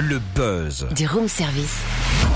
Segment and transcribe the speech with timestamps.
[0.00, 0.86] Le buzz.
[0.96, 1.82] Du room service.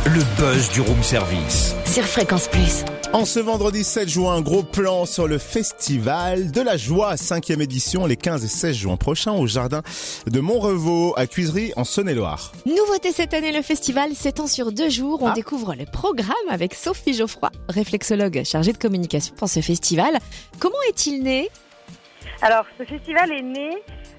[0.06, 1.74] Le buzz du room service.
[1.86, 2.84] Sur Fréquence Plus.
[3.14, 8.04] En ce vendredi 7 juin, gros plan sur le festival de la joie, 5e édition,
[8.06, 9.80] les 15 et 16 juin prochains au jardin
[10.26, 12.52] de Montrevaux à Cuisery en Saône-et-Loire.
[12.66, 15.22] Nouveauté cette année, le festival s'étend sur deux jours.
[15.22, 15.32] On Ah.
[15.34, 20.18] découvre le programme avec Sophie Geoffroy, réflexologue chargée de communication pour ce festival.
[20.58, 21.48] Comment est-il né?
[22.42, 23.70] Alors, ce festival est né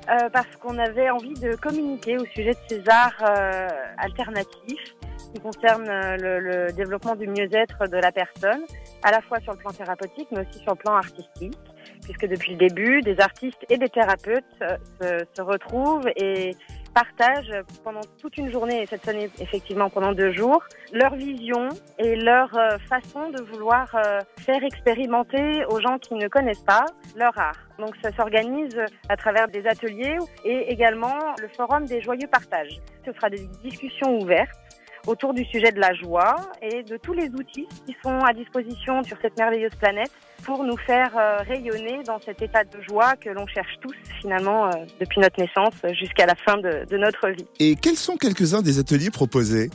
[0.09, 3.67] euh, parce qu'on avait envie de communiquer au sujet de ces arts euh,
[3.97, 4.95] alternatifs
[5.33, 8.63] qui concernent euh, le, le développement du mieux-être de la personne,
[9.03, 11.57] à la fois sur le plan thérapeutique, mais aussi sur le plan artistique,
[12.03, 16.55] puisque depuis le début, des artistes et des thérapeutes euh, se, se retrouvent et
[16.95, 20.63] partagent pendant toute une journée, et cette année effectivement pendant deux jours,
[20.93, 21.67] leur vision
[21.99, 26.85] et leur euh, façon de vouloir euh, faire expérimenter aux gens qui ne connaissent pas
[27.15, 27.59] leur art.
[27.77, 32.79] Donc ça s'organise à travers des ateliers et également le forum des joyeux partages.
[33.05, 34.64] Ce sera des discussions ouvertes
[35.07, 39.03] autour du sujet de la joie et de tous les outils qui sont à disposition
[39.03, 40.11] sur cette merveilleuse planète
[40.43, 44.67] pour nous faire euh, rayonner dans cet état de joie que l'on cherche tous finalement
[44.67, 47.47] euh, depuis notre naissance jusqu'à la fin de, de notre vie.
[47.59, 49.69] Et quels sont quelques-uns des ateliers proposés?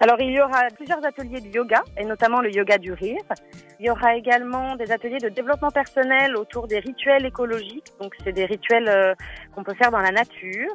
[0.00, 3.22] Alors il y aura plusieurs ateliers de yoga et notamment le yoga du rire.
[3.78, 7.92] Il y aura également des ateliers de développement personnel autour des rituels écologiques.
[8.00, 9.14] Donc c'est des rituels euh,
[9.54, 10.74] qu'on peut faire dans la nature.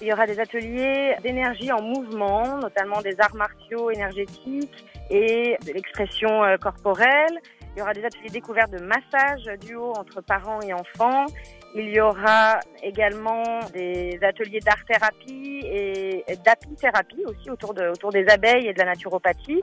[0.00, 5.72] Il y aura des ateliers d'énergie en mouvement, notamment des arts martiaux énergétiques et de
[5.72, 7.38] l'expression euh, corporelle.
[7.76, 11.26] Il y aura des ateliers découverts de massage duo entre parents et enfants.
[11.74, 18.68] Il y aura également des ateliers d'art-thérapie et d'apithérapie aussi autour, de, autour des abeilles
[18.68, 19.62] et de la naturopathie.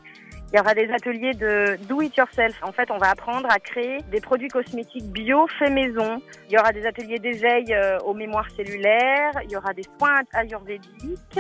[0.54, 2.58] Il y aura des ateliers de do it yourself.
[2.64, 6.22] En fait, on va apprendre à créer des produits cosmétiques bio faits maison.
[6.48, 9.34] Il y aura des ateliers d'éveil euh, aux mémoires cellulaires.
[9.44, 11.40] Il y aura des soins ayurvédiques.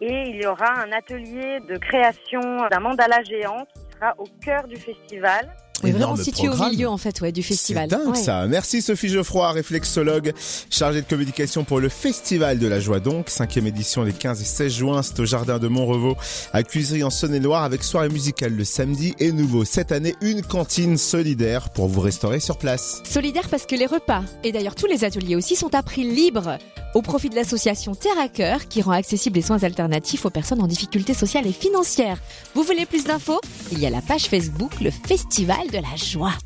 [0.00, 4.66] Et il y aura un atelier de création d'un mandala géant qui sera au cœur
[4.66, 5.54] du festival.
[5.84, 7.88] Énorme vraiment situé au milieu en fait ouais, du festival.
[7.90, 8.22] C'est dingue Ouais.
[8.22, 8.46] ça.
[8.46, 10.32] Merci Sophie Geoffroy, réflexologue,
[10.70, 14.44] chargée de communication pour le Festival de la Joie donc, 5e édition les 15 et
[14.44, 16.16] 16 juin, c'est au jardin de Montrevaux
[16.52, 20.96] à Cuisery en Saône-et-Loire avec soirée musicale le samedi et nouveau cette année une cantine
[20.98, 23.02] solidaire pour vous restaurer sur place.
[23.08, 26.58] Solidaire parce que les repas et d'ailleurs tous les ateliers aussi sont à prix libre
[26.96, 30.62] au profit de l'association Terre à Cœur qui rend accessibles les soins alternatifs aux personnes
[30.62, 32.18] en difficulté sociale et financière.
[32.54, 33.38] Vous voulez plus d'infos?
[33.70, 36.36] Il y a la page Facebook Le Festival de la Joie.